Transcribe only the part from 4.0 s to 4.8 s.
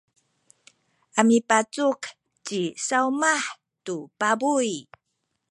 pabuy.